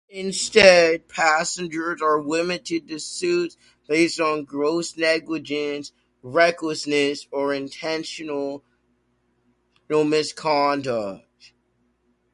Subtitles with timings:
[0.09, 3.55] Instead, passengers are limited to suits
[3.87, 5.91] based on gross negligence,
[6.23, 8.63] recklessness, or intentional
[9.87, 11.53] misconduct.